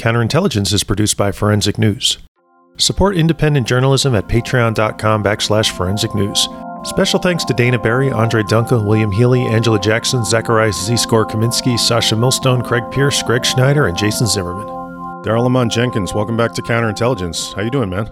[0.00, 2.16] Counterintelligence is produced by Forensic News.
[2.78, 6.48] Support independent journalism at patreon.com backslash forensic news.
[6.84, 10.96] Special thanks to Dana Barry, Andre Duncan, William Healy, Angela Jackson, Zacharias Z.
[10.96, 14.66] Score Kaminsky, Sasha Millstone, Craig Pierce, Greg Schneider, and Jason Zimmerman.
[15.22, 17.52] Daryl Lamont Jenkins, welcome back to Counterintelligence.
[17.54, 18.08] How you doing, man?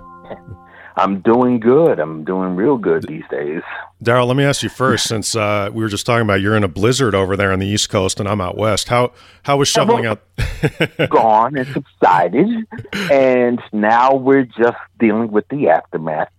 [0.99, 2.01] I'm doing good.
[2.01, 3.63] I'm doing real good these days.
[4.03, 6.65] Daryl, let me ask you first, since uh, we were just talking about you're in
[6.65, 8.89] a blizzard over there on the East Coast and I'm out west.
[8.89, 9.13] How
[9.45, 10.23] how was shoveling out?
[11.09, 12.67] gone and subsided,
[13.11, 16.31] and now we're just dealing with the aftermath.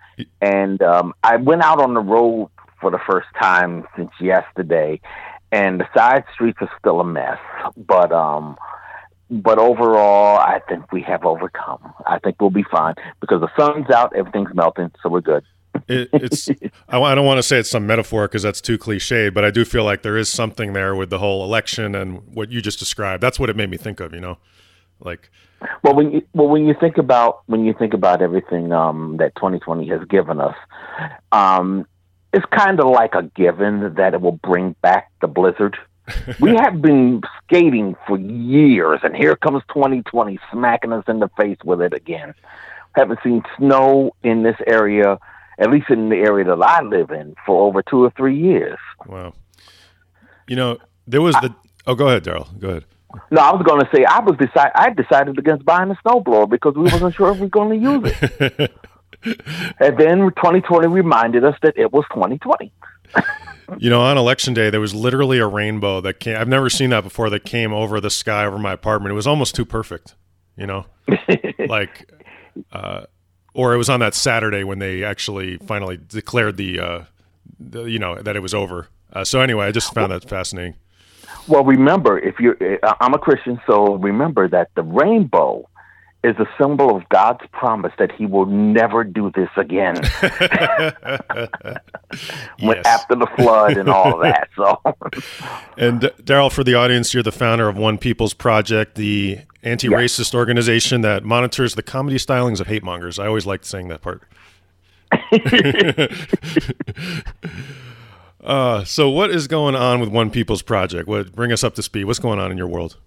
[0.42, 2.50] And um, I went out on the road
[2.82, 5.00] for the first time since yesterday,
[5.54, 7.40] and the side streets are still a mess.
[7.78, 8.58] But um,
[9.30, 11.94] but overall, I think we have overcome.
[12.08, 15.44] I think we'll be fine because the sun's out, everything's melting, so we're good.
[15.88, 16.50] it, it's
[16.90, 19.66] I, don't want to say it's some metaphor because that's too cliche, but I do
[19.66, 23.22] feel like there is something there with the whole election and what you just described.
[23.22, 24.38] That's what it made me think of, you know,
[25.00, 25.30] like.
[25.84, 29.36] Well, when you well when you think about when you think about everything um, that
[29.36, 30.56] 2020 has given us,
[31.34, 31.86] um,
[32.34, 35.78] it's kind of like a given that it will bring back the blizzard
[36.40, 41.58] we have been skating for years, and here comes 2020 smacking us in the face
[41.64, 42.34] with it again.
[42.94, 45.20] Haven't seen snow in this area,
[45.58, 48.80] at least in the area that I live in, for over two or three years.
[49.06, 49.34] Wow.
[50.48, 51.54] You know, there was the.
[51.86, 52.48] oh, go ahead, Daryl.
[52.60, 52.86] Go ahead.
[53.32, 56.50] No, I was going to say I was decide I decided against buying a snowblower
[56.50, 58.72] because we wasn't sure if we were going to use it.
[59.80, 62.72] and then 2020 reminded us that it was 2020.
[63.78, 66.36] You know, on election day, there was literally a rainbow that came.
[66.36, 67.30] I've never seen that before.
[67.30, 69.12] That came over the sky over my apartment.
[69.12, 70.16] It was almost too perfect.
[70.58, 70.86] You know,
[71.68, 72.12] like,
[72.74, 73.04] uh,
[73.54, 77.04] or it was on that Saturday when they actually finally declared the, uh,
[77.60, 78.88] the you know, that it was over.
[79.14, 80.76] Uh, so anyway, I just found that fascinating.
[81.48, 82.58] Well, remember, if you're,
[83.00, 85.69] I'm a Christian, so remember that the rainbow
[86.24, 89.96] is a symbol of God's promise that He will never do this again.
[92.60, 92.86] when, yes.
[92.86, 94.50] After the flood and all of that.
[94.56, 94.82] So,
[95.78, 100.34] and Daryl, for the audience, you're the founder of One People's Project, the anti-racist yes.
[100.36, 103.18] organization that monitors the comedy stylings of hate mongers.
[103.18, 104.24] I always liked saying that part.
[108.44, 111.08] uh, so, what is going on with One People's Project?
[111.08, 112.04] What bring us up to speed?
[112.06, 112.98] What's going on in your world?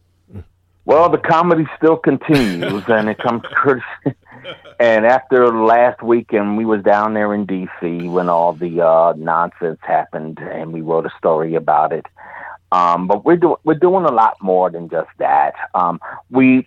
[0.84, 3.84] Well, the comedy still continues, and it comes courtesy.
[4.80, 8.08] and after last weekend, we was down there in D.C.
[8.08, 12.06] when all the uh, nonsense happened, and we wrote a story about it.
[12.72, 15.52] Um, but we're doing we're doing a lot more than just that.
[15.74, 16.00] Um,
[16.30, 16.66] we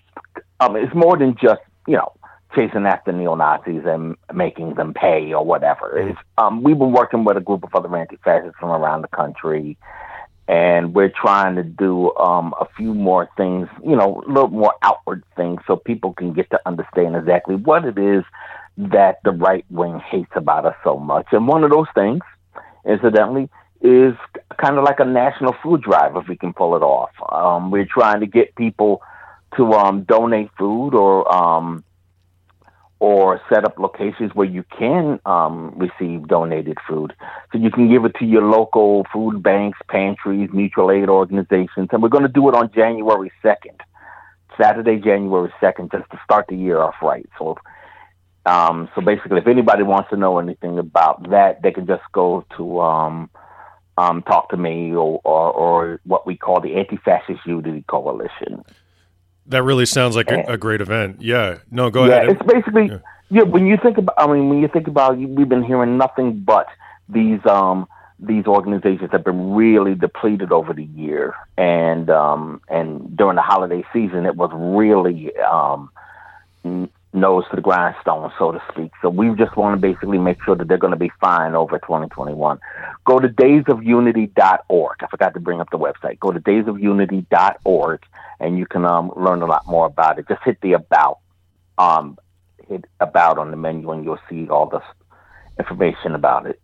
[0.59, 2.13] um, it's more than just you know
[2.55, 5.97] chasing after neo Nazis and making them pay or whatever.
[5.97, 9.09] It's, um, we've been working with a group of other anti fascists from around the
[9.09, 9.77] country
[10.47, 14.73] and we're trying to do um, a few more things, you know, a little more
[14.83, 18.23] outward things, so people can get to understand exactly what it is
[18.77, 21.27] that the right wing hates about us so much.
[21.31, 22.21] And one of those things,
[22.85, 23.49] incidentally,
[23.81, 24.13] is
[24.57, 27.11] kind of like a national food drive if we can pull it off.
[27.29, 29.01] Um, we're trying to get people
[29.57, 31.83] to um, donate food or um,
[32.99, 37.13] or set up locations where you can um, receive donated food.
[37.51, 41.89] So you can give it to your local food banks, pantries, mutual aid organizations.
[41.91, 43.81] And we're going to do it on January 2nd,
[44.59, 47.27] Saturday, January 2nd, just to start the year off right.
[47.37, 47.57] So,
[48.45, 52.45] um, so basically, if anybody wants to know anything about that, they can just go
[52.55, 53.29] to um,
[53.97, 58.63] um, talk to me or, or, or what we call the Anti-Fascist Unity Coalition.
[59.47, 61.21] That really sounds like a, a, great event.
[61.21, 61.59] Yeah.
[61.69, 62.29] No, go yeah, ahead.
[62.29, 62.97] It's basically yeah.
[63.29, 63.43] yeah.
[63.43, 66.67] When you think about, I mean, when you think about, we've been hearing nothing but
[67.09, 67.87] these um
[68.19, 73.83] these organizations have been really depleted over the year, and um and during the holiday
[73.93, 75.91] season, it was really um
[77.15, 78.91] nose to the grindstone, so to speak.
[79.01, 81.79] So we just want to basically make sure that they're going to be fine over
[81.79, 82.59] 2021.
[83.05, 84.97] Go to daysofunity.org.
[85.01, 86.19] I forgot to bring up the website.
[86.19, 88.01] Go to daysofunity.org
[88.39, 90.27] and you can um, learn a lot more about it.
[90.27, 91.19] Just hit the about,
[91.77, 92.17] um,
[92.67, 94.81] hit about on the menu, and you'll see all the
[95.59, 96.59] information about it.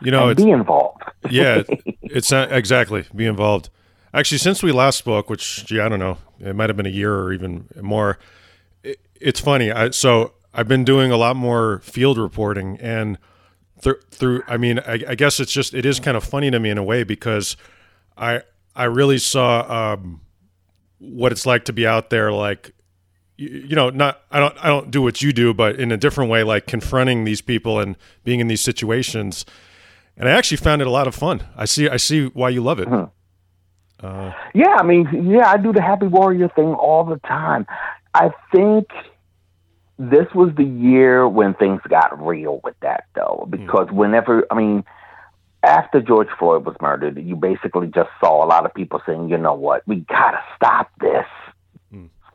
[0.00, 1.02] You know, be involved.
[1.30, 1.62] yeah,
[2.02, 3.70] it's not, exactly be involved.
[4.12, 6.90] Actually, since we last spoke, which gee, I don't know, it might have been a
[6.90, 8.18] year or even more.
[8.90, 9.70] It, it's funny.
[9.70, 13.18] I, so I've been doing a lot more field reporting, and
[13.82, 16.58] th- through, I mean, I, I, guess it's just it is kind of funny to
[16.58, 17.56] me in a way because
[18.16, 18.42] I
[18.74, 19.94] I really saw.
[19.94, 20.20] Um,
[20.98, 22.72] what it's like to be out there like
[23.36, 25.96] you, you know not i don't i don't do what you do but in a
[25.96, 29.44] different way like confronting these people and being in these situations
[30.16, 32.62] and i actually found it a lot of fun i see i see why you
[32.62, 37.18] love it uh, yeah i mean yeah i do the happy warrior thing all the
[37.20, 37.66] time
[38.16, 38.88] I think
[39.98, 44.84] this was the year when things got real with that, though, because whenever I mean,
[45.62, 49.36] after George Floyd was murdered, you basically just saw a lot of people saying, "You
[49.36, 49.82] know what?
[49.86, 51.26] We gotta stop this."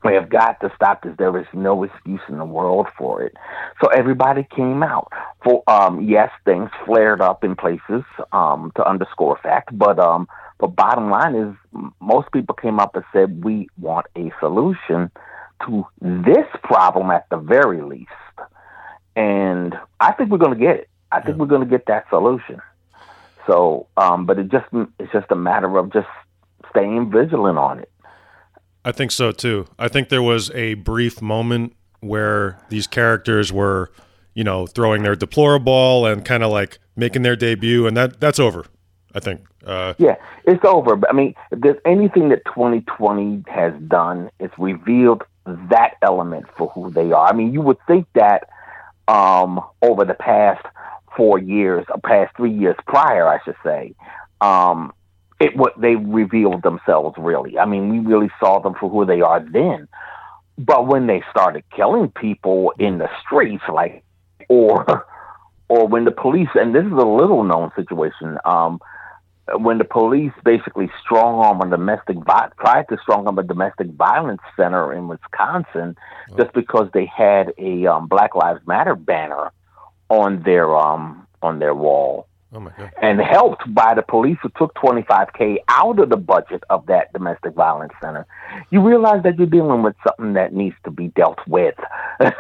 [0.04, 1.14] We have got to stop this.
[1.18, 3.38] There is no excuse in the world for it.
[3.82, 5.12] So everybody came out.
[5.44, 10.28] For um, yes, things flared up in places um, to underscore fact, but um,
[10.60, 11.56] but bottom line is,
[12.00, 15.12] most people came up and said we want a solution
[15.66, 18.10] to this problem at the very least,
[19.16, 20.90] and I think we're going to get it.
[21.12, 22.62] I think we're going to get that solution.
[23.48, 24.66] So, um, but it just
[25.00, 26.08] it's just a matter of just
[26.70, 27.92] staying vigilant on it.
[28.86, 29.68] I think so too.
[29.78, 33.92] I think there was a brief moment where these characters were,
[34.34, 38.40] you know, throwing their deplorable and kind of like making their debut, and that that's
[38.40, 38.66] over.
[39.14, 39.42] I think.
[39.66, 40.16] Uh, Yeah,
[40.46, 40.96] it's over.
[40.96, 46.70] But I mean, if there's anything that 2020 has done, it's revealed that element for
[46.70, 47.28] who they are.
[47.28, 48.50] I mean, you would think that
[49.08, 50.66] um, over the past
[51.16, 53.94] four years, or past three years prior, I should say,
[54.40, 54.94] um,
[55.40, 57.58] it what they revealed themselves really.
[57.58, 59.88] I mean, we really saw them for who they are then.
[60.58, 64.04] But when they started killing people in the streets, like,
[64.48, 65.06] or
[65.70, 68.80] or when the police, and this is a little known situation, um,
[69.56, 74.42] when the police basically strong arm a domestic tried to strong arm a domestic violence
[74.56, 75.96] center in Wisconsin
[76.38, 79.52] just because they had a um, Black Lives Matter banner
[80.10, 82.92] on their um on their wall oh my god.
[83.02, 87.54] and helped by the police who took 25k out of the budget of that domestic
[87.54, 88.26] violence center
[88.70, 91.76] you realize that you're dealing with something that needs to be dealt with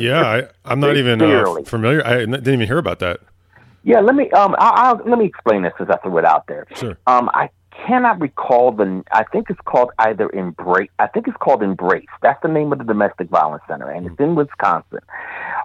[0.00, 2.06] Yeah, I, I'm not even uh, familiar.
[2.06, 3.20] I didn't even hear about that.
[3.88, 6.46] Yeah, let me um, I, I'll, let me explain this because I threw it out
[6.46, 6.66] there.
[6.76, 6.98] Sure.
[7.06, 7.48] Um, I
[7.86, 9.02] cannot recall the.
[9.12, 10.90] I think it's called either Embrace.
[10.98, 12.04] I think it's called Embrace.
[12.20, 14.98] That's the name of the domestic violence center, and it's in Wisconsin.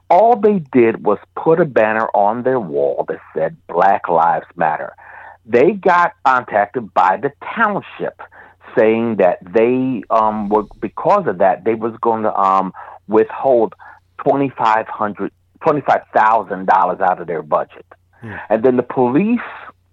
[0.09, 4.95] All they did was put a banner on their wall that said "Black Lives Matter."
[5.45, 8.21] They got contacted by the township
[8.77, 12.71] saying that they um, were because of that they was going to um,
[13.09, 13.75] withhold
[14.25, 17.85] twenty five hundred twenty five thousand dollars out of their budget.
[18.49, 19.39] And then the police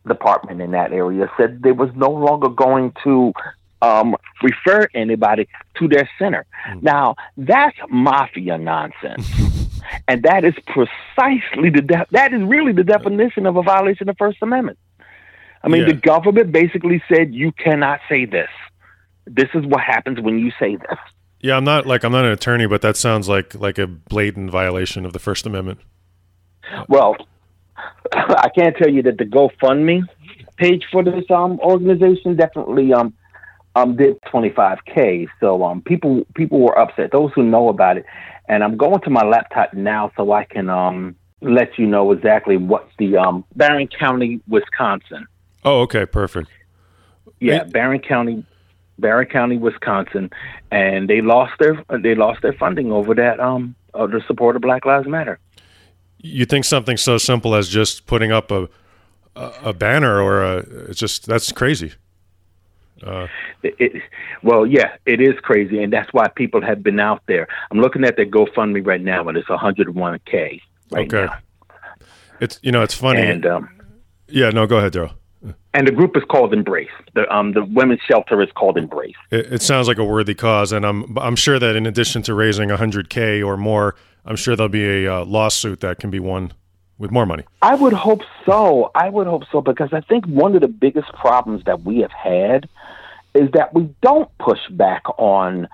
[0.07, 3.33] department in that area said they was no longer going to
[3.83, 6.47] um, refer anybody to their center.
[6.81, 9.29] Now that's mafia nonsense,
[10.09, 14.15] and that is precisely the de- that is really the definition of a violation of
[14.17, 14.79] the First Amendment.
[15.63, 15.89] I mean, Yeah.
[15.89, 18.49] the government basically said you cannot say this.
[19.27, 20.99] This is what happens when you say this.
[21.41, 24.51] Yeah, I'm not like I'm not an attorney, but that sounds like like a blatant
[24.51, 25.81] violation of the First Amendment.
[26.89, 27.17] Well,
[28.13, 30.03] I can't tell you that the GoFundMe
[30.57, 33.15] page for this um organization definitely um
[33.75, 35.29] um did 25k.
[35.41, 37.13] So um people people were upset.
[37.13, 38.05] Those who know about it,
[38.49, 42.57] and I'm going to my laptop now so I can um let you know exactly
[42.57, 45.27] what the um Barron County, Wisconsin.
[45.65, 46.51] Oh, okay, perfect.
[47.39, 47.73] Yeah, Wait.
[47.73, 48.45] Barron County,
[48.99, 50.31] Barron County, Wisconsin,
[50.71, 54.63] and they lost their they lost their funding over that um of the support of
[54.63, 55.39] Black Lives Matter.
[56.23, 58.69] You think something so simple as just putting up a
[59.37, 60.57] a, a banner or a
[60.89, 61.93] it's just that's crazy.
[63.63, 64.03] It, it,
[64.43, 67.49] well, yeah, it is crazy, and that's why people have been out there.
[67.71, 71.27] I'm looking at their GoFundMe right now, and it's 101k right Okay.
[71.27, 71.39] now.
[72.41, 73.23] It's you know it's funny.
[73.23, 73.69] And um,
[74.29, 75.13] yeah, no, go ahead, Daryl.
[75.75, 76.89] and the group is called Embrace.
[77.15, 79.15] The um the women's shelter is called Embrace.
[79.31, 82.35] It, it sounds like a worthy cause, and I'm I'm sure that in addition to
[82.35, 86.53] raising 100k or more, I'm sure there'll be a uh, lawsuit that can be won
[86.99, 87.45] with more money.
[87.63, 88.91] I would hope so.
[88.95, 92.13] I would hope so because I think one of the biggest problems that we have
[92.13, 92.69] had
[93.35, 95.69] is that we don't push back on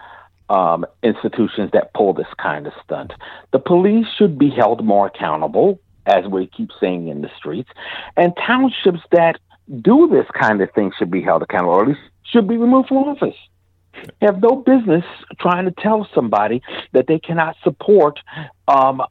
[0.48, 3.12] um, institutions that pull this kind of stunt.
[3.52, 7.70] The police should be held more accountable, as we keep saying in the streets,
[8.16, 9.40] and townships that
[9.82, 12.88] do this kind of thing should be held accountable, or at least should be removed
[12.88, 13.34] from office.
[14.22, 15.04] Have no business
[15.38, 18.18] trying to tell somebody that they cannot support
[18.68, 19.02] um,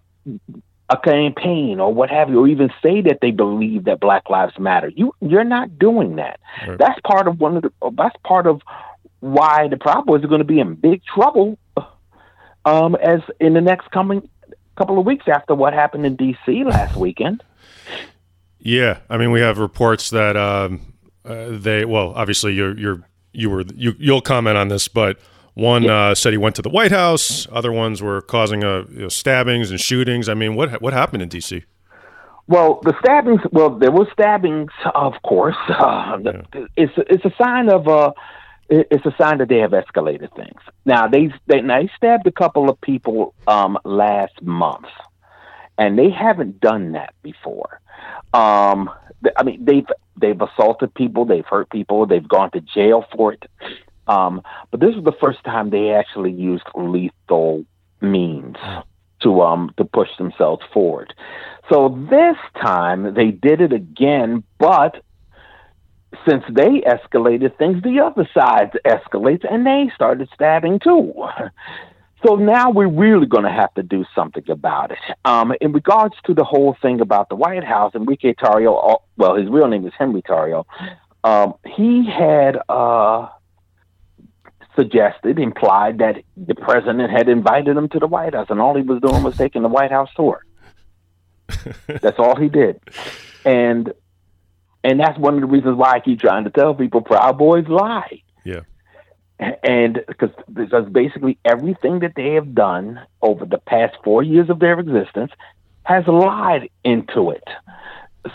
[0.89, 4.57] a campaign or what have you, or even say that they believe that Black Lives
[4.59, 4.89] Matter.
[4.89, 6.39] You you're not doing that.
[6.67, 6.77] Right.
[6.77, 7.91] That's part of one of the.
[7.97, 8.61] That's part of
[9.19, 11.57] why the Proud Boys are going to be in big trouble,
[12.65, 14.29] um, as in the next coming
[14.75, 16.63] couple of weeks after what happened in D.C.
[16.65, 17.43] last weekend.
[18.59, 20.81] Yeah, I mean we have reports that um,
[21.23, 23.03] uh, they well obviously you're you're
[23.35, 25.19] you were you you'll comment on this, but
[25.55, 27.47] one uh, said he went to the White House.
[27.51, 30.27] Other ones were causing uh, you know, stabbings and shootings.
[30.29, 31.63] I mean, what what happened in D.C.?
[32.47, 33.41] Well, the stabbings.
[33.51, 35.55] Well, there were stabbings, of course.
[35.69, 36.17] Uh,
[36.75, 38.11] It's it's a sign of uh,
[38.69, 40.61] it's a sign that they have escalated things.
[40.85, 44.87] Now they they, now they stabbed a couple of people um, last month,
[45.77, 47.79] and they haven't done that before.
[48.33, 48.89] Um,
[49.37, 49.87] I mean, they've
[50.19, 53.43] they've assaulted people, they've hurt people, they've gone to jail for it.
[54.07, 54.41] Um,
[54.71, 57.65] but this was the first time they actually used lethal
[58.01, 58.57] means
[59.21, 61.13] to um to push themselves forward.
[61.69, 65.01] So this time they did it again, but
[66.27, 71.13] since they escalated things, the other side escalates and they started stabbing too.
[72.23, 74.97] So now we're really going to have to do something about it.
[75.25, 78.97] Um, in regards to the whole thing about the White House, and Enrique Tarrio, uh,
[79.17, 80.65] well, his real name is Henry Tarrio,
[81.23, 83.27] um, he had uh,
[84.75, 88.81] suggested, implied that the president had invited him to the White House, and all he
[88.81, 90.45] was doing was taking the White House tour.
[91.87, 92.79] that's all he did,
[93.43, 93.93] and
[94.83, 97.67] and that's one of the reasons why I keep trying to tell people Proud Boys
[97.67, 98.21] lie.
[98.43, 98.61] Yeah.
[99.39, 104.59] And because because basically everything that they have done over the past four years of
[104.59, 105.31] their existence
[105.83, 107.43] has lied into it.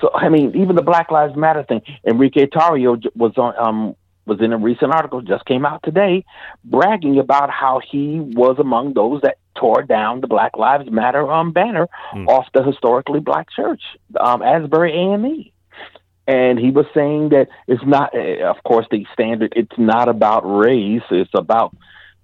[0.01, 1.83] So I mean, even the Black Lives Matter thing.
[2.07, 6.25] Enrique Tarrio was on um was in a recent article just came out today,
[6.65, 11.53] bragging about how he was among those that tore down the Black Lives Matter um
[11.53, 12.29] banner mm.
[12.29, 13.83] off the historically black church,
[14.21, 15.51] um Asbury AME
[16.31, 20.43] and he was saying that it's not eh, of course the standard it's not about
[20.43, 21.77] race it's about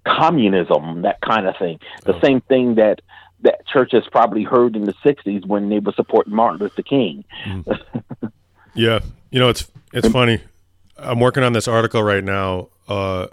[0.05, 2.21] communism that kind of thing the oh.
[2.21, 3.01] same thing that
[3.41, 7.25] that church has probably heard in the 60s when they were supporting martin luther king
[7.45, 7.79] mm.
[8.73, 8.99] yeah
[9.29, 10.39] you know it's it's funny
[10.97, 13.27] i'm working on this article right now uh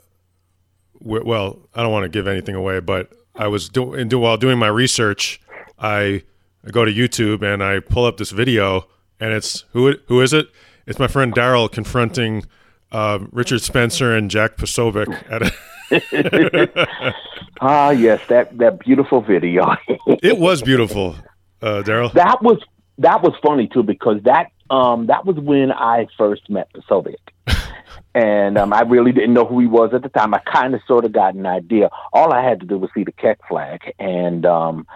[1.00, 4.58] well i don't want to give anything away but i was doing do, while doing
[4.58, 5.40] my research
[5.78, 6.22] i
[6.66, 8.88] I go to youtube and i pull up this video
[9.20, 10.48] and it's who who is it?
[10.86, 12.44] It's my friend Daryl confronting
[12.92, 15.52] uh, Richard Spencer and Jack Posobiec at a
[17.60, 19.74] ah yes that that beautiful video.
[20.22, 21.16] It was beautiful
[21.62, 22.12] uh, daryl.
[22.12, 22.58] That was
[22.98, 27.16] that was funny too because that um that was when i first met Posobiec.
[28.16, 30.34] And um, i really didn't know who he was at the time.
[30.34, 31.90] I kind of sort of got an idea.
[32.12, 34.86] All i had to do was see the Kek flag and um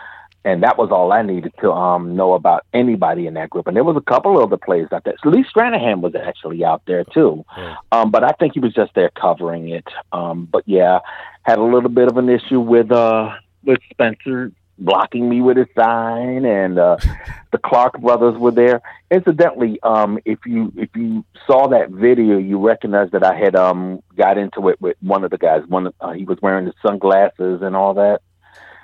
[0.45, 3.67] and that was all I needed to um, know about anybody in that group.
[3.67, 5.15] And there was a couple of other players out there.
[5.23, 7.45] So Lee Stranahan was actually out there too,
[7.93, 9.87] um, but I think he was just there covering it.
[10.13, 11.01] Um, but yeah,
[11.43, 15.67] had a little bit of an issue with uh, with Spencer blocking me with his
[15.77, 16.97] sign, and uh,
[17.53, 18.81] the Clark brothers were there.
[19.11, 24.03] Incidentally, um, if you if you saw that video, you recognize that I had um,
[24.17, 25.63] got into it with one of the guys.
[25.67, 28.21] One uh, he was wearing the sunglasses and all that.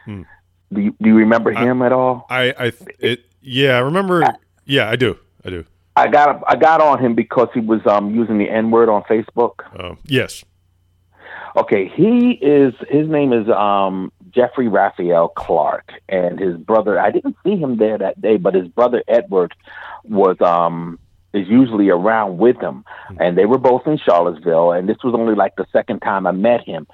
[0.04, 0.22] Hmm.
[0.72, 2.26] Do you, do you remember him I, at all?
[2.28, 4.24] I, I, it, yeah, I remember.
[4.24, 5.18] I, yeah, I do.
[5.44, 5.64] I do.
[5.96, 9.02] I got I got on him because he was um, using the N word on
[9.02, 9.60] Facebook.
[9.78, 10.44] Uh, yes.
[11.56, 12.74] Okay, he is.
[12.88, 16.98] His name is um, Jeffrey Raphael Clark, and his brother.
[16.98, 19.54] I didn't see him there that day, but his brother Edward
[20.02, 20.98] was um,
[21.32, 23.16] is usually around with him, hmm.
[23.20, 24.72] and they were both in Charlottesville.
[24.72, 26.88] And this was only like the second time I met him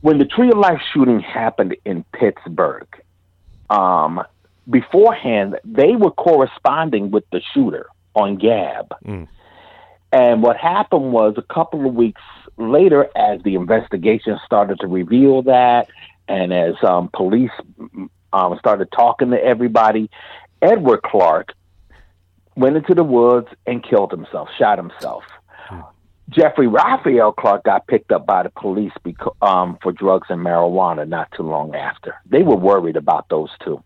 [0.00, 2.88] when the Tree of Life shooting happened in Pittsburgh,
[3.68, 4.22] um,
[4.68, 8.94] beforehand they were corresponding with the shooter on Gab.
[9.04, 9.28] Mm.
[10.12, 12.22] And what happened was a couple of weeks
[12.56, 15.88] later, as the investigation started to reveal that,
[16.26, 17.52] and as um, police
[18.32, 20.10] um, started talking to everybody,
[20.60, 21.52] Edward Clark
[22.56, 25.24] went into the woods and killed himself, shot himself.
[26.30, 31.06] Jeffrey Raphael Clark got picked up by the police because, um, for drugs and marijuana
[31.08, 32.14] not too long after.
[32.24, 33.82] They were worried about those two.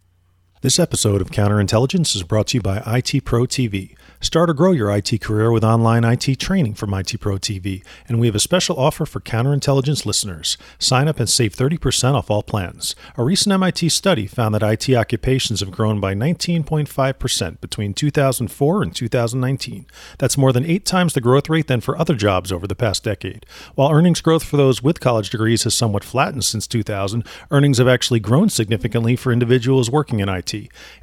[0.61, 3.95] This episode of Counterintelligence is brought to you by IT Pro TV.
[4.25, 8.19] Start or grow your IT career with online IT training from IT Pro TV, and
[8.19, 10.57] we have a special offer for counterintelligence listeners.
[10.79, 12.97] Sign up and save 30% off all plans.
[13.19, 18.97] A recent MIT study found that IT occupations have grown by 19.5% between 2004 and
[18.97, 19.87] 2019.
[20.17, 23.05] That's more than eight times the growth rate than for other jobs over the past
[23.05, 23.45] decade.
[23.75, 27.89] While earnings growth for those with college degrees has somewhat flattened since 2000, earnings have
[27.89, 30.55] actually grown significantly for individuals working in IT.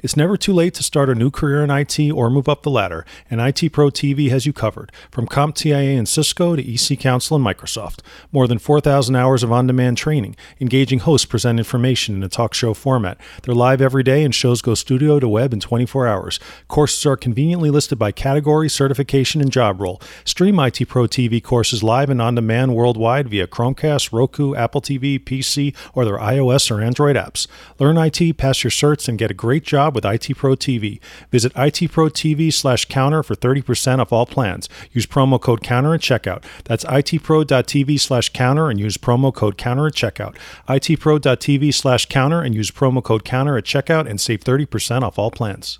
[0.02, 2.70] It's never too late to start a new career in IT or move up the
[2.70, 4.92] ladder and IT Pro TV has you covered.
[5.10, 8.00] From CompTIA and Cisco to EC Council and Microsoft.
[8.30, 10.36] More than 4,000 hours of on demand training.
[10.60, 13.18] Engaging hosts present information in a talk show format.
[13.42, 16.40] They're live every day, and shows go studio to web in 24 hours.
[16.68, 20.00] Courses are conveniently listed by category, certification, and job role.
[20.24, 25.18] Stream IT Pro TV courses live and on demand worldwide via Chromecast, Roku, Apple TV,
[25.18, 27.46] PC, or their iOS or Android apps.
[27.78, 31.00] Learn IT, pass your certs, and get a great job with IT Pro TV.
[31.30, 34.68] Visit itprotv slash counter for 30% off all plans.
[34.92, 36.44] Use promo code counter at checkout.
[36.64, 40.36] That's itpro.tv slash counter and use promo code counter at checkout.
[40.68, 45.30] itpro.tv slash counter and use promo code counter at checkout and save 30% off all
[45.30, 45.78] plans.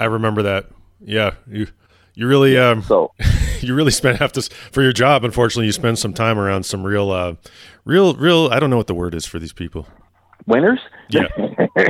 [0.00, 0.66] I remember that.
[1.00, 1.66] Yeah, you
[2.14, 3.12] you really um, So
[3.60, 5.24] you really spent half this for your job.
[5.24, 7.34] Unfortunately, you spend some time around some real, uh,
[7.84, 8.48] real, real.
[8.50, 9.86] I don't know what the word is for these people.
[10.46, 10.80] winners.
[11.10, 11.26] Yeah,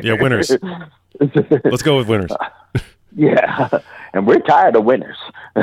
[0.03, 0.51] yeah, winners.
[1.65, 2.33] Let's go with winners.
[3.17, 3.69] yeah,
[4.15, 5.19] and we're tired of winners.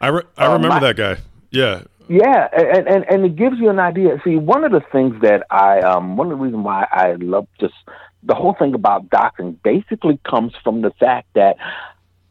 [0.00, 1.16] I re- I Uh, remember my- that guy.
[1.52, 4.20] Yeah, Yeah, and, and and it gives you an idea.
[4.24, 7.46] See, one of the things that I um one of the reasons why I love
[7.60, 7.74] just
[8.22, 11.56] the whole thing about doxing basically comes from the fact that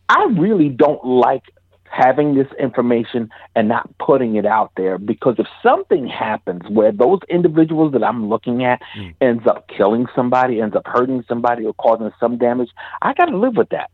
[0.10, 1.44] I really don't like
[1.86, 7.20] having this information and not putting it out there because if something happens where those
[7.30, 8.82] individuals that I'm looking at
[9.22, 12.70] ends up killing somebody, ends up hurting somebody or causing some damage,
[13.02, 13.90] I got to live with that.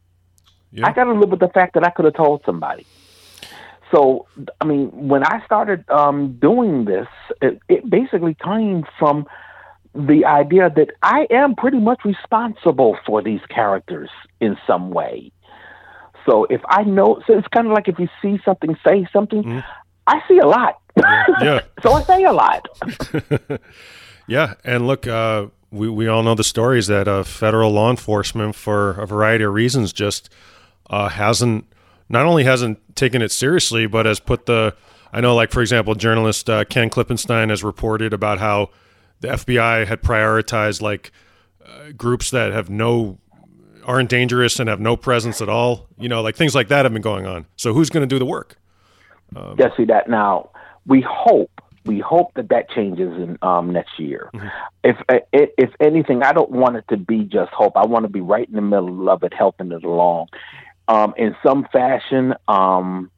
[0.71, 2.85] Yeah, I got to live with the fact that I could have told somebody.
[3.93, 4.25] So,
[4.61, 7.07] I mean, when I started um, doing this,
[7.41, 9.27] it, it basically came from
[9.93, 14.09] the idea that I am pretty much responsible for these characters
[14.39, 15.31] in some way.
[16.25, 19.43] So, if I know, so it's kind of like if you see something, say something.
[19.43, 19.63] Mhm.
[20.07, 20.79] I see a lot.
[21.41, 22.67] yeah, so I say a lot.
[24.27, 24.53] yeah.
[24.63, 28.91] And look, uh, we we all know the stories that uh, federal law enforcement, for
[29.01, 30.29] a variety of reasons, just
[30.91, 31.65] uh, hasn't
[32.10, 34.75] not only hasn't taken it seriously, but has put the.
[35.13, 38.69] I know, like for example, journalist uh, Ken Klippenstein has reported about how
[39.21, 41.12] the FBI had prioritized like
[41.65, 43.17] uh, groups that have no
[43.86, 45.88] aren't dangerous and have no presence at all.
[45.98, 47.48] You know, like things like that have been going on.
[47.55, 48.57] So who's going to do the work?
[49.57, 50.51] Yeah, see that now.
[50.86, 54.29] We hope we hope that that changes in um, next year.
[54.83, 54.98] If
[55.31, 57.74] if if anything, I don't want it to be just hope.
[57.75, 60.27] I want to be right in the middle of it, helping it along.
[60.88, 63.11] Um, in some fashion, um,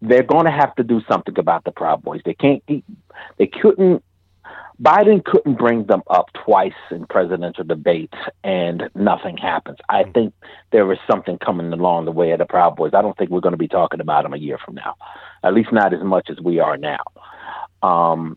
[0.00, 2.20] they're going to have to do something about the Proud Boys.
[2.24, 2.84] They can't keep.
[3.38, 4.02] They couldn't.
[4.82, 9.78] Biden couldn't bring them up twice in presidential debates and nothing happens.
[9.88, 10.34] I think
[10.72, 12.90] there is something coming along the way of the Proud Boys.
[12.92, 14.96] I don't think we're going to be talking about them a year from now,
[15.44, 16.98] at least not as much as we are now.
[17.82, 18.36] Um,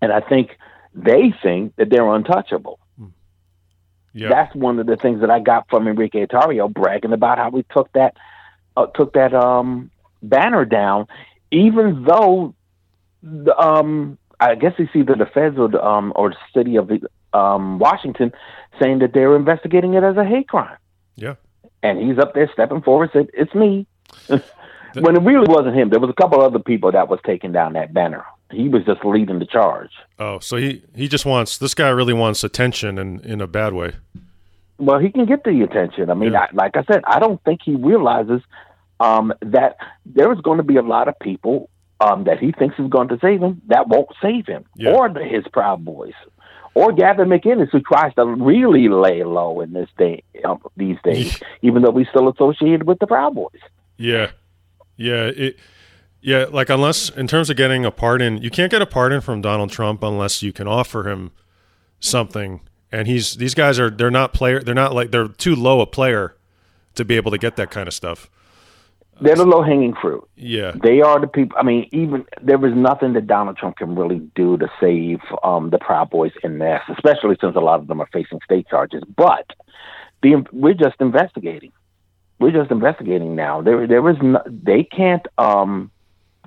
[0.00, 0.56] and I think
[0.94, 2.78] they think that they're untouchable.
[4.18, 7.50] Yeah, That's one of the things that I got from Enrique Tarrio bragging about how
[7.50, 8.16] we took that
[8.76, 9.90] uh, took that um,
[10.22, 11.06] banner down,
[11.52, 12.54] even though
[13.22, 16.90] the, um, I guess it's either the feds or the, um, or the city of
[17.32, 18.32] um, Washington
[18.80, 20.78] saying that they're investigating it as a hate crime.
[21.16, 21.34] yeah.
[21.80, 23.86] And he's up there stepping forward, said, "It's me."
[24.28, 25.90] when it really wasn't him.
[25.90, 28.24] There was a couple other people that was taking down that banner.
[28.50, 29.90] He was just leading the charge.
[30.18, 33.72] Oh, so he he just wants this guy really wants attention and in a bad
[33.74, 33.92] way.
[34.78, 36.08] Well, he can get the attention.
[36.10, 36.42] I mean, Yeah.
[36.42, 38.40] I, like I said, I don't think he realizes
[39.00, 41.68] um, that there is going to be a lot of people
[42.00, 44.92] um, that he thinks is going to save him that won't save him, Yeah.
[44.92, 46.14] or the, his Proud Boys,
[46.74, 51.40] or Gavin McInnes, who tries to really lay low in this day um, these days,
[51.62, 53.60] even though he's still associated with the Proud Boys.
[53.96, 54.30] Yeah,
[54.96, 55.56] yeah, it,
[56.28, 56.44] yeah.
[56.50, 59.70] Like unless in terms of getting a pardon, you can't get a pardon from Donald
[59.70, 61.30] Trump unless you can offer him
[62.00, 62.60] something.
[62.92, 65.86] And he's these guys are they're not player they're not like they're too low a
[65.86, 66.36] player
[66.96, 68.28] to be able to get that kind of stuff.
[69.22, 70.28] They're the low hanging fruit.
[70.36, 71.56] Yeah, They are the people.
[71.58, 75.70] I mean, even there was nothing that Donald Trump can really do to save um,
[75.70, 79.02] the Proud Boys in this, especially since a lot of them are facing state charges.
[79.16, 79.50] But
[80.22, 81.72] the, we're just investigating.
[82.38, 83.60] We're just investigating now.
[83.60, 85.26] There, there is no, they can't.
[85.36, 85.90] Um,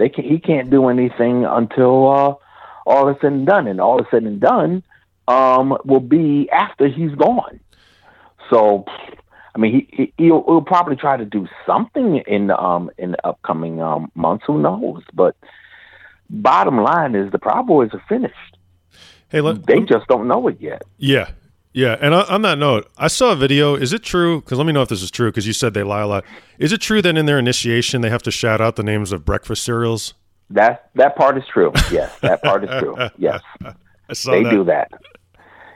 [0.01, 2.33] they can, he can't do anything until uh,
[2.87, 4.81] all is said and done, and all is said and done
[5.27, 7.59] um, will be after he's gone.
[8.49, 8.85] So,
[9.53, 13.11] I mean, he, he he'll, he'll probably try to do something in the, um in
[13.11, 14.43] the upcoming um months.
[14.47, 15.03] Who knows?
[15.13, 15.35] But
[16.31, 18.57] bottom line is the Proud Boys are finished.
[19.29, 20.81] hey, let, They just don't know it yet.
[20.97, 21.29] yeah,
[21.73, 21.97] yeah.
[21.99, 23.75] And on, that note, I saw a video.
[23.75, 24.41] Is it true?
[24.41, 25.29] Because let me know if this is true.
[25.29, 26.23] Because you said they lie a lot.
[26.60, 29.25] Is it true that in their initiation they have to shout out the names of
[29.25, 30.13] breakfast cereals?
[30.49, 31.71] That that part is true.
[31.91, 32.97] Yes, that part is true.
[33.17, 34.49] Yes, I saw they that.
[34.49, 34.91] do that.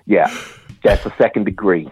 [0.05, 0.35] Yeah,
[0.83, 1.89] that's the second degree.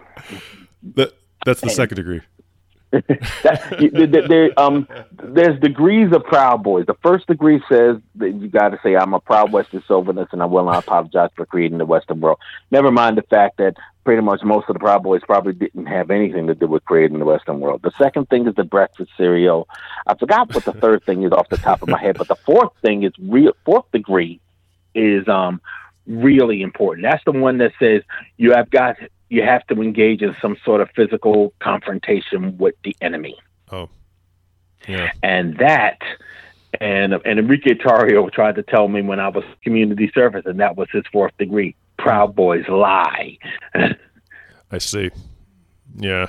[0.94, 1.14] That-
[1.44, 2.20] that's the second degree.
[2.90, 4.88] that, there, um,
[5.22, 6.86] there's degrees of Proud Boys.
[6.86, 10.40] The first degree says that you got to say, I'm a proud Western chauvinist and
[10.40, 12.38] I will not apologize for creating the Western world.
[12.70, 16.10] Never mind the fact that pretty much most of the Proud Boys probably didn't have
[16.10, 17.82] anything to do with creating the Western world.
[17.82, 19.68] The second thing is the breakfast cereal.
[20.06, 22.36] I forgot what the third thing is off the top of my head, but the
[22.36, 24.40] fourth thing is real, fourth degree
[24.94, 25.60] is um,
[26.06, 27.04] really important.
[27.04, 28.02] That's the one that says
[28.36, 28.96] you have got
[29.30, 33.36] you have to engage in some sort of physical confrontation with the enemy.
[33.72, 33.88] Oh,
[34.86, 35.10] Yeah.
[35.22, 35.98] And that,
[36.80, 40.76] and and Enrique Tarrio tried to tell me when I was community service, and that
[40.76, 41.74] was his fourth degree.
[41.98, 43.38] Proud Boys lie.
[44.70, 45.10] I see.
[45.96, 46.26] Yeah.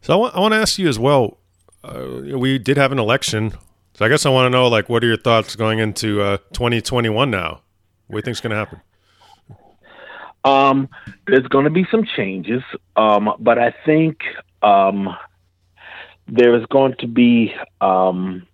[0.00, 1.38] So I want, I want to ask you as well.
[1.82, 3.52] Uh, we did have an election,
[3.94, 6.38] so I guess I want to know like what are your thoughts going into uh,
[6.52, 7.60] 2021 now?
[8.06, 8.80] What do you think's going to happen?
[10.44, 10.88] Um,
[11.26, 12.62] there's going to be some changes,
[12.96, 14.20] um, but I think
[14.62, 15.08] um,
[16.26, 18.46] there's going to be um,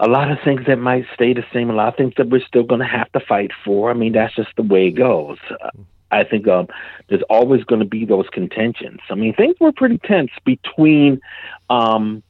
[0.00, 1.68] a lot of things that might stay the same.
[1.68, 3.90] A lot of things that we're still going to have to fight for.
[3.90, 5.38] I mean, that's just the way it goes.
[6.10, 6.68] I think um,
[7.08, 9.00] there's always going to be those contentions.
[9.10, 11.20] I mean, things were pretty tense between
[11.68, 12.22] um,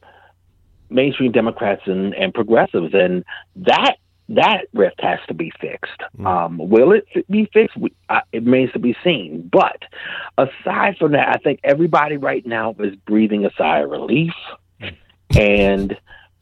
[0.90, 3.24] mainstream Democrats and, and progressives, and
[3.56, 3.96] that
[4.30, 6.00] that rift has to be fixed.
[6.18, 6.26] Mm.
[6.26, 7.76] Um, will it be fixed?
[8.08, 9.48] Uh, it remains to be seen.
[9.50, 9.82] But
[10.38, 14.34] aside from that, I think everybody right now is breathing a sigh of relief,
[15.36, 15.96] and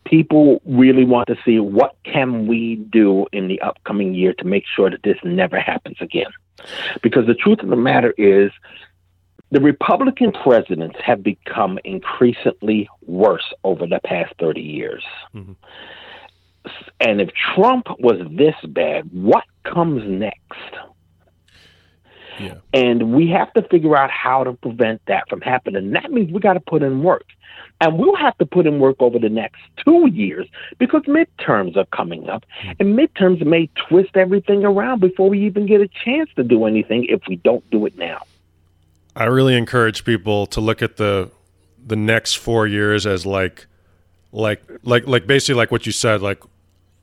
[0.09, 4.65] people really want to see what can we do in the upcoming year to make
[4.75, 6.31] sure that this never happens again.
[7.03, 8.51] Because the truth of the matter is,
[9.51, 15.05] the Republican presidents have become increasingly worse over the past 30 years.
[15.35, 15.53] Mm-hmm.
[17.01, 20.75] And if Trump was this bad, what comes next?
[22.39, 22.55] Yeah.
[22.73, 25.91] And we have to figure out how to prevent that from happening.
[25.93, 27.25] That means we got to put in work.
[27.81, 30.49] And we'll have to put in work over the next two years
[30.79, 32.45] because midterms are coming up.
[32.61, 32.71] Hmm.
[32.81, 37.07] And midterms may twist everything around before we even get a chance to do anything
[37.09, 38.23] if we don't do it now.
[39.15, 41.31] I really encourage people to look at the
[41.85, 43.67] the next four years as like
[44.33, 46.43] like like like basically like what you said, like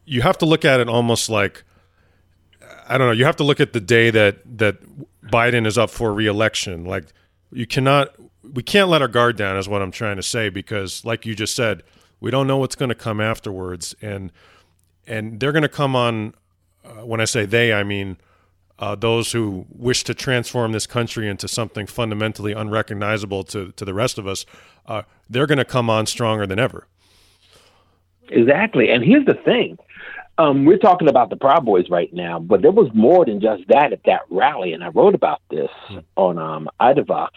[0.06, 1.64] you have to look at it almost like
[2.88, 3.14] I don't know.
[3.14, 4.78] You have to look at the day that that
[5.26, 6.86] Biden is up for reelection.
[6.86, 7.06] Like
[7.52, 8.16] you cannot,
[8.54, 10.50] we can't let our guard down, is what I'm trying to say.
[10.50, 11.84] Because, like you just said,
[12.20, 14.32] we don't know what's going to come afterwards, and
[15.08, 16.34] and they're going to come on.
[16.84, 18.18] Uh, when I say they, I mean
[18.78, 23.94] uh, those who wish to transform this country into something fundamentally unrecognizable to to the
[23.94, 24.46] rest of us.
[24.86, 26.88] Uh, they're going to come on stronger than ever.
[28.30, 29.78] Exactly, and here's the thing
[30.38, 33.68] um, we're talking about the Proud Boys right now, but there was more than just
[33.70, 36.00] that at that rally, and I wrote about this hmm.
[36.16, 37.30] on um, IDAVOX.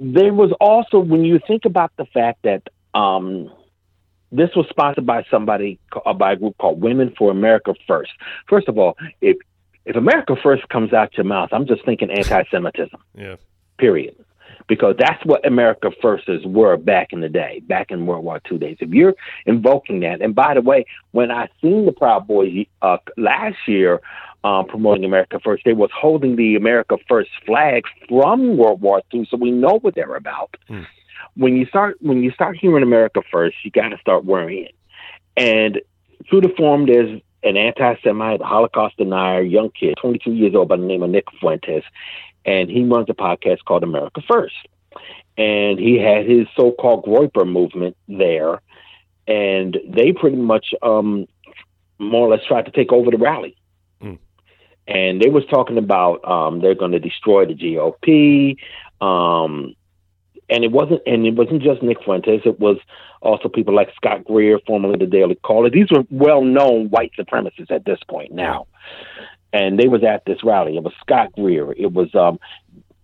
[0.00, 2.62] There was also, when you think about the fact that
[2.98, 3.50] um,
[4.32, 8.12] this was sponsored by somebody, uh, by a group called Women for America First.
[8.48, 9.36] First of all, if
[9.84, 13.00] if America First comes out your mouth, I'm just thinking anti-Semitism.
[13.16, 13.34] Yeah.
[13.78, 14.14] Period
[14.68, 18.58] because that's what America Firsters were back in the day, back in World War II
[18.58, 18.76] days.
[18.80, 19.14] If you're
[19.46, 24.00] invoking that, and by the way, when I seen the Proud Boys uh, last year
[24.44, 29.26] uh, promoting America First, they was holding the America First flag from World War II,
[29.30, 30.56] so we know what they're about.
[30.68, 30.86] Mm.
[31.36, 34.72] When you start when you start hearing America First, you got to start worrying.
[35.36, 35.80] And
[36.28, 40.84] through the forum, there's an anti-Semite, Holocaust denier, young kid, 22 years old by the
[40.84, 41.82] name of Nick Fuentes,
[42.44, 44.54] and he runs a podcast called America First.
[45.38, 48.60] And he had his so-called Groyper movement there,
[49.26, 51.26] and they pretty much um,
[51.98, 53.56] more or less tried to take over the rally.
[54.02, 54.18] Mm.
[54.86, 58.56] And they was talking about um, they're going to destroy the GOP.
[59.00, 59.74] Um,
[60.50, 62.42] and it wasn't and it wasn't just Nick Fuentes.
[62.44, 62.76] It was
[63.22, 65.70] also people like Scott Greer, formerly the Daily Caller.
[65.70, 68.66] These were well-known white supremacists at this point now
[69.52, 70.76] and they was at this rally.
[70.76, 71.72] It was Scott Greer.
[71.72, 72.38] It was um,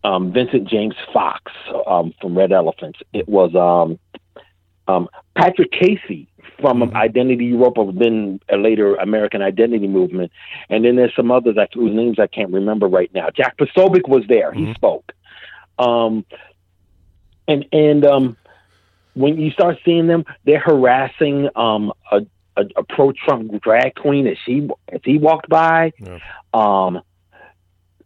[0.04, 1.52] um, Vincent James Foxx
[1.86, 3.00] um, from Red Elephants.
[3.12, 3.98] It was um,
[4.92, 6.28] um, Patrick Casey
[6.60, 6.96] from mm-hmm.
[6.96, 10.32] Identity Evropa, of then a later American Identity Movement,
[10.70, 13.28] and then there's some others I, whose names I can't remember right now.
[13.30, 14.50] Jack Posobiec was there.
[14.50, 14.66] Mm-hmm.
[14.66, 15.12] He spoke.
[15.78, 16.24] Um,
[17.46, 18.36] and and um,
[19.14, 22.26] when you start seeing them, they're harassing um, a,
[22.58, 25.92] a, a pro Trump drag queen as she as he walked by.
[25.98, 26.18] Yeah.
[26.52, 27.00] Um,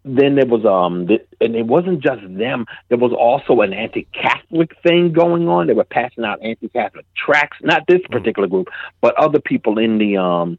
[0.05, 2.67] then there was um, the, and it wasn't just them.
[2.89, 5.69] There was also an anti-Catholic thing going on.
[5.69, 7.59] They were passing out anti-Catholic tracts.
[7.63, 8.11] Not this mm.
[8.11, 8.69] particular group,
[9.01, 10.59] but other people in the um,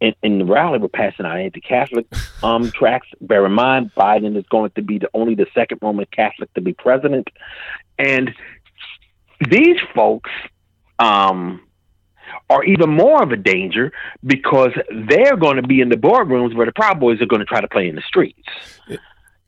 [0.00, 2.06] in, in the rally were passing out anti-Catholic
[2.42, 3.08] um tracts.
[3.20, 6.60] Bear in mind, Biden is going to be the only the second Roman Catholic to
[6.60, 7.28] be president,
[7.98, 8.30] and
[9.50, 10.30] these folks
[11.00, 11.60] um
[12.50, 13.92] are even more of a danger
[14.24, 14.70] because
[15.08, 17.60] they're going to be in the boardrooms where the Proud Boys are going to try
[17.60, 18.48] to play in the streets.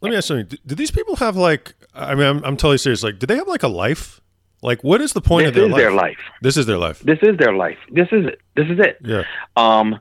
[0.01, 0.59] Let me ask something.
[0.67, 1.75] Do these people have like?
[1.95, 3.03] I mean, I'm, I'm totally serious.
[3.03, 4.21] Like, do they have like a life?
[4.63, 5.81] Like, what is the point this of their is life?
[5.81, 6.19] their life?
[6.43, 7.01] This is their life.
[7.01, 7.79] This is their life.
[7.91, 8.41] This is it.
[8.55, 8.99] This is it.
[9.03, 9.23] Yeah.
[9.57, 9.99] Um,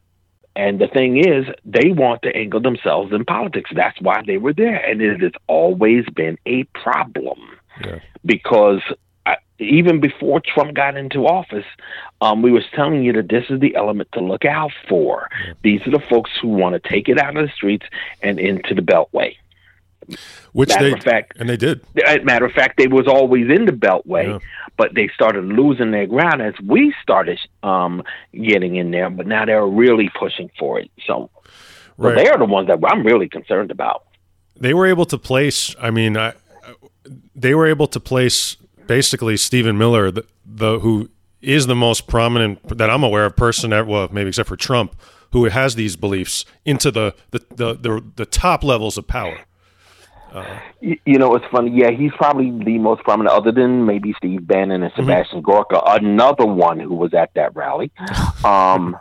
[0.56, 3.70] and the thing is, they want to angle themselves in politics.
[3.76, 7.40] That's why they were there, and it has always been a problem.
[7.84, 8.00] Yeah.
[8.26, 8.82] Because
[9.60, 11.66] even before Trump got into office,
[12.22, 15.30] um, we was telling you that this is the element to look out for.
[15.64, 17.86] These are the folks who want to take it out of the streets
[18.22, 19.36] and into the Beltway.
[20.52, 21.82] Which matter they of fact, and they did.
[22.24, 24.40] Matter of fact, they was always in the Beltway, yeah.
[24.78, 29.10] but they started losing their ground as we started um, getting in there.
[29.10, 30.92] But now they're really pushing for it.
[31.08, 31.32] So,
[31.98, 32.12] right.
[32.12, 34.04] so they are the ones that I'm really concerned about.
[34.56, 35.76] They were able to place.
[35.82, 36.34] I mean, I,
[37.36, 41.10] they were able to place basically Stephen Miller, the, the who
[41.42, 44.96] is the most prominent that I'm aware of person, well, maybe except for Trump,
[45.32, 49.38] who has these beliefs into the the the, the, the top levels of power.
[50.34, 51.72] Uh, you, you, know, it's funny.
[51.72, 55.02] Yeah, he's probably the most prominent, other than maybe Steve Bannon and mm-hmm.
[55.04, 55.50] Sebastian mm-hmm.
[55.50, 57.92] Gorka, another one who was at that rally.
[58.44, 58.96] Um,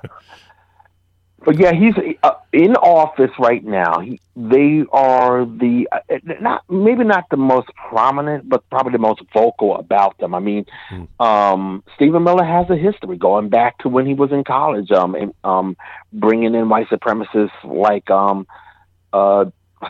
[1.45, 4.01] but yeah, he's uh, in office right now.
[4.01, 9.23] He, they are the uh, not maybe not the most prominent, but probably the most
[9.33, 10.35] vocal about them.
[10.35, 11.09] I mean, mm.
[11.21, 15.15] um, Stephen Miller has a history going back to when he was in college, um,
[15.15, 15.77] and, um,
[16.13, 18.47] bringing in white supremacists like um,
[19.13, 19.45] uh,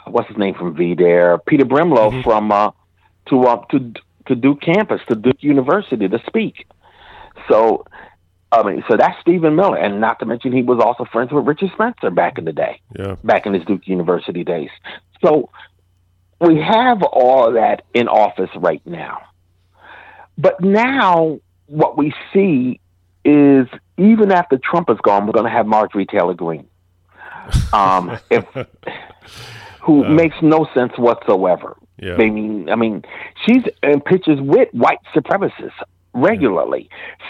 [0.07, 2.23] what's his name from VDare, Peter Brimelow mm-hmm.
[2.23, 2.71] from uh,
[3.27, 3.93] to uh, to
[4.27, 6.67] to Duke campus, to Duke University to speak.
[7.49, 7.85] So
[8.61, 11.47] I mean, so that's Stephen Miller, and not to mention he was also friends with
[11.47, 13.17] Richard Spencer back in the day, yeah.
[13.25, 14.71] back in his Duke University days.
[15.25, 15.51] So
[16.41, 19.23] we have all that in office right now.
[20.37, 22.81] But now what we see
[23.25, 26.69] is even after Trump is gone, we're going to have Marjorie Taylor Greene,
[27.73, 28.45] um, if,
[29.81, 31.77] who uh, makes no sense whatsoever.
[31.99, 32.15] Yeah.
[32.15, 33.05] I mean, I mean,
[33.47, 35.71] she's in pictures with white supremacists
[36.15, 36.89] regularly.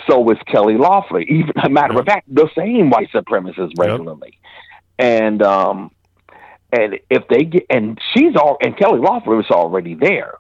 [0.08, 1.20] So is Kelly Loeffler.
[1.20, 2.00] Even a matter yep.
[2.00, 4.38] of fact, the same white supremacists regularly.
[4.98, 5.10] Yep.
[5.10, 5.90] And um
[6.72, 10.34] and if they get and she's all and Kelly Loeffler is already there.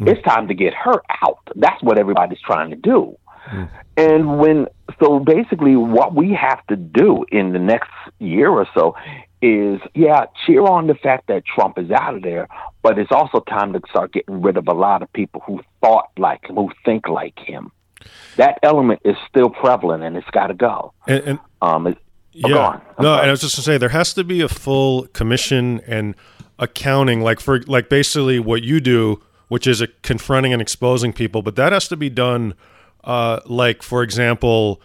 [0.00, 0.08] Mm.
[0.08, 1.38] It's time to get her out.
[1.54, 3.16] That's what everybody's trying to do.
[3.50, 3.68] Mm.
[3.96, 4.66] And when
[5.02, 8.96] so basically what we have to do in the next year or so
[9.42, 12.46] is yeah, cheer on the fact that Trump is out of there,
[12.82, 16.10] but it's also time to start getting rid of a lot of people who thought
[16.18, 17.72] like him, who think like him
[18.36, 20.92] that element is still prevalent and it's got to go.
[21.06, 21.98] And, and um, it,
[22.32, 25.80] yeah, no, and I was just to say there has to be a full commission
[25.86, 26.14] and
[26.58, 31.42] accounting, like for like basically what you do, which is a confronting and exposing people,
[31.42, 32.54] but that has to be done.
[33.02, 34.80] Uh, like for example,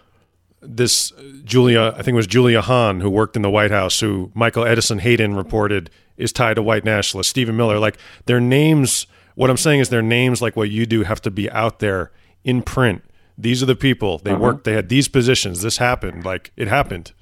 [0.60, 1.12] this
[1.44, 4.64] Julia, I think it was Julia Hahn, who worked in the White House, who Michael
[4.64, 7.28] Edison Hayden reported is tied to white nationalists.
[7.28, 9.06] Stephen Miller, like their names.
[9.34, 12.10] What I'm saying is their names, like what you do, have to be out there
[12.46, 13.02] in print.
[13.36, 14.16] These are the people.
[14.16, 14.40] They uh-huh.
[14.40, 14.64] worked.
[14.64, 15.60] They had these positions.
[15.60, 16.24] This happened.
[16.24, 17.12] Like it happened.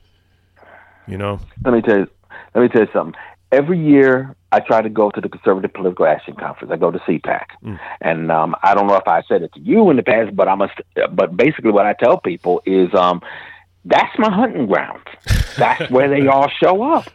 [1.09, 1.41] You know.
[1.65, 2.07] Let me tell you.
[2.55, 3.21] Let me tell you something.
[3.51, 6.73] Every year, I try to go to the Conservative Political Action Conference.
[6.73, 7.79] I go to CPAC, mm.
[8.01, 10.49] and um, I don't know if I said it to you in the past, but
[10.49, 10.75] I must.
[11.13, 13.21] But basically, what I tell people is, um,
[13.85, 15.03] that's my hunting ground.
[15.57, 17.09] That's where they all show up.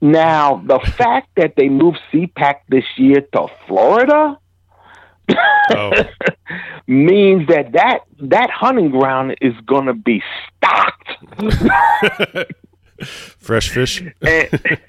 [0.00, 4.38] Now, the fact that they moved CPAC this year to Florida,
[5.70, 5.92] oh.
[6.86, 10.22] means that that that hunting ground is going to be
[10.56, 11.08] stocked.
[13.04, 14.02] Fresh fish.
[14.22, 14.80] and,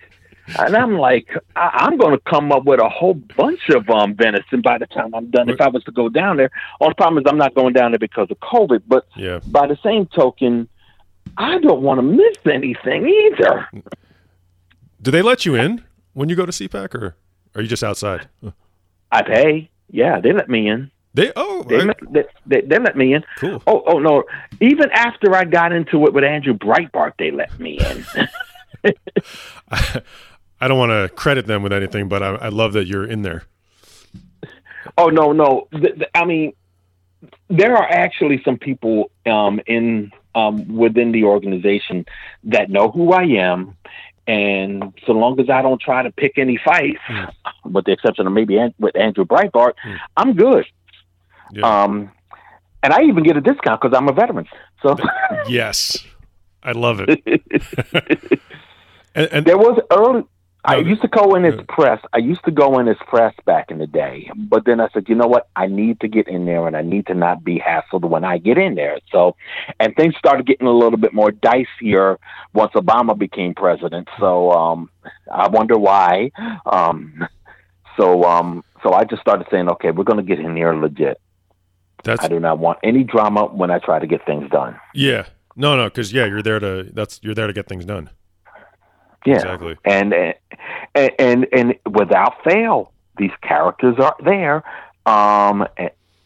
[0.60, 4.16] and I'm like, I, am going to come up with a whole bunch of um,
[4.16, 5.50] venison by the time I'm done.
[5.50, 7.92] If I was to go down there, all the problem is I'm not going down
[7.92, 8.84] there because of COVID.
[8.88, 9.40] But yeah.
[9.48, 10.70] by the same token,
[11.38, 13.68] I don't want to miss anything either.
[15.02, 17.16] Do they let you in when you go to CPAC, or
[17.56, 18.30] are you just outside?
[19.12, 19.70] I pay.
[19.90, 20.92] Yeah, they let me in.
[21.14, 23.24] They oh they, let, they, they, they, let me in.
[23.38, 23.64] Cool.
[23.66, 24.26] Oh oh no!
[24.60, 28.06] Even after I got into it with Andrew Breitbart, they let me in.
[29.72, 30.02] I,
[30.62, 33.22] I don't want to credit them with anything, but I, I, love that you're in
[33.22, 33.44] there.
[34.98, 35.70] Oh no no!
[35.72, 36.54] The, the, I mean,
[37.50, 42.06] there are actually some people um, in um, within the organization
[42.44, 43.78] that know who I am
[44.28, 47.32] and so long as I don't try to pick any fights, mm.
[47.64, 49.98] with the exception of maybe with Andrew Breitbart, mm.
[50.18, 50.66] I'm good.
[51.52, 51.84] Yeah.
[51.84, 52.12] Um,
[52.82, 54.48] and I even get a discount because I'm a veteran.
[54.82, 54.98] So
[55.48, 56.04] yes,
[56.64, 57.22] I love it.
[59.16, 60.24] and, and, there was early.
[60.66, 62.02] I used to go in his press.
[62.14, 65.08] I used to go in his press back in the day, but then I said,
[65.08, 65.48] you know what?
[65.56, 68.38] I need to get in there, and I need to not be hassled when I
[68.38, 69.00] get in there.
[69.12, 69.36] So,
[69.80, 72.18] and things started getting a little bit more dicier
[72.54, 74.08] once Obama became president.
[74.20, 74.90] So, um,
[75.32, 76.32] I wonder why.
[76.66, 77.28] Um,
[77.98, 81.20] so, um, so I just started saying, okay, we're going to get in here legit.
[82.04, 84.80] That's, I do not want any drama when I try to get things done.
[84.94, 85.26] Yeah,
[85.56, 88.10] no, no, because yeah, you're there to that's you're there to get things done.
[89.26, 89.76] Yeah, exactly.
[89.84, 94.64] And and and, and without fail, these characters are there.
[95.06, 95.68] Um,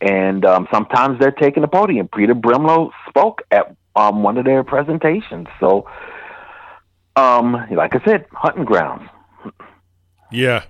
[0.02, 2.08] and, um, sometimes they're taking the podium.
[2.08, 5.48] Peter Brimelow spoke at um, one of their presentations.
[5.60, 5.90] So,
[7.16, 9.10] um, like I said, hunting grounds.
[10.32, 10.64] Yeah,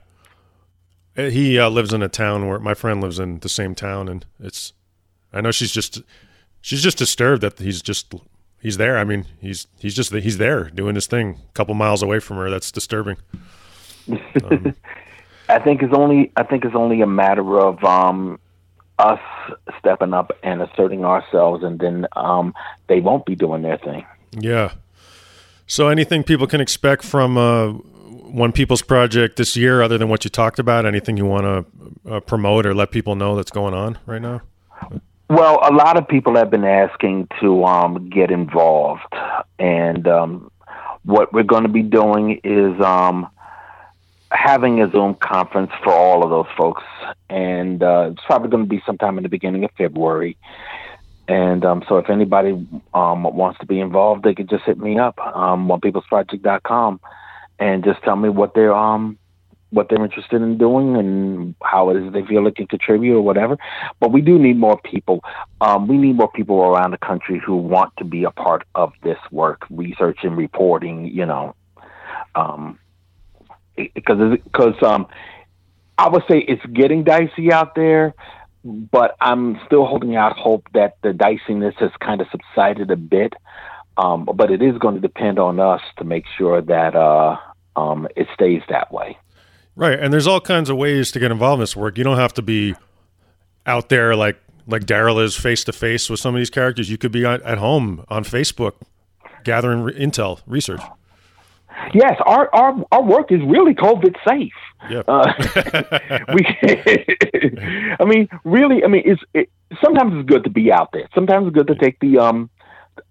[1.17, 4.07] uh, he uh, lives in a town where my friend lives in the same town,
[4.07, 4.73] and it's.
[5.31, 6.01] I know she's just,
[6.61, 8.15] she's just disturbed that he's just
[8.61, 8.97] he's there.
[8.97, 12.37] I mean, he's he's just he's there doing his thing, a couple miles away from
[12.37, 12.49] her.
[12.49, 13.17] That's disturbing.
[14.43, 14.73] Um,
[15.49, 18.39] I think it's only I think it's only a matter of um,
[18.99, 19.19] us
[19.79, 22.53] stepping up and asserting ourselves, and then um,
[22.87, 24.05] they won't be doing their thing.
[24.31, 24.73] Yeah.
[25.65, 30.23] So, anything people can expect from uh, One People's Project this year, other than what
[30.23, 30.85] you talked about?
[30.85, 34.41] Anything you want to uh, promote or let people know that's going on right now?
[35.29, 39.13] Well, a lot of people have been asking to um, get involved,
[39.59, 40.49] and um,
[41.05, 43.29] what we're going to be doing is um,
[44.31, 46.81] having a Zoom conference for all of those folks,
[47.29, 50.35] and uh, it's probably going to be sometime in the beginning of February.
[51.27, 54.97] And um, so, if anybody um, wants to be involved, they can just hit me
[54.97, 56.99] up, um, onepeoplesproject.com,
[57.59, 59.18] and just tell me what they're um,
[59.71, 63.21] what they're interested in doing and how it is they feel they can contribute or
[63.21, 63.57] whatever.
[63.99, 65.23] But we do need more people.
[65.61, 68.93] Um, we need more people around the country who want to be a part of
[69.03, 71.05] this work, research and reporting.
[71.07, 71.55] You know,
[72.35, 72.79] um,
[73.75, 75.07] because because um,
[75.97, 78.13] I would say it's getting dicey out there,
[78.63, 83.33] but I'm still holding out hope that the diciness has kind of subsided a bit.
[83.97, 87.35] Um, but it is going to depend on us to make sure that uh,
[87.75, 89.17] um, it stays that way.
[89.79, 91.97] Right, and there's all kinds of ways to get involved in this work.
[91.97, 92.75] You don't have to be
[93.65, 94.37] out there like
[94.67, 96.89] like Daryl is face to face with some of these characters.
[96.89, 98.73] You could be at home on Facebook
[99.45, 100.81] gathering re- intel, research.
[101.93, 104.51] Yes, our our our work is really COVID safe.
[104.89, 105.03] Yeah.
[105.07, 105.31] Uh,
[106.33, 106.45] we,
[108.01, 109.49] I mean, really, I mean, it's it,
[109.81, 111.07] sometimes it's good to be out there.
[111.15, 112.49] Sometimes it's good to take the um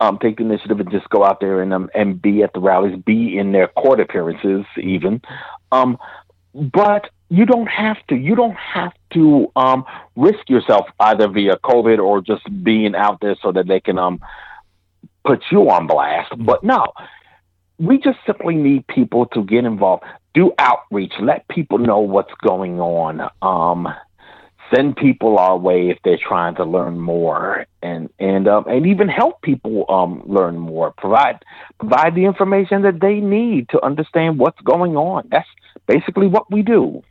[0.00, 2.60] um take the initiative and just go out there and um and be at the
[2.60, 5.22] rallies, be in their court appearances, even.
[5.72, 5.96] Um,
[6.72, 8.16] but you don't have to.
[8.16, 9.84] You don't have to um
[10.16, 14.20] risk yourself either via COVID or just being out there so that they can um
[15.24, 16.32] put you on blast.
[16.38, 16.86] But no,
[17.78, 22.80] we just simply need people to get involved, do outreach, let people know what's going
[22.80, 23.30] on.
[23.42, 23.88] Um,
[24.74, 29.08] send people our way if they're trying to learn more, and and um, and even
[29.08, 30.92] help people um, learn more.
[30.96, 31.42] Provide
[31.78, 35.28] provide the information that they need to understand what's going on.
[35.30, 35.48] That's
[35.88, 37.02] basically what we do.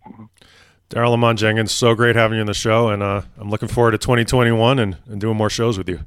[0.89, 3.91] Daryl Lamont Jenkins, so great having you on the show, and uh, I'm looking forward
[3.91, 5.99] to 2021 and, and doing more shows with you.